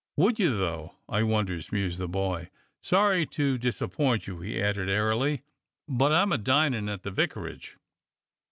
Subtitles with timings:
[0.17, 2.49] "Would you, though.^ I wonders .f^" mused the boy.
[2.81, 5.43] "Sorry to disappoint you," he added airily,
[5.87, 7.77] "but I'm a dinin' at the vicarage."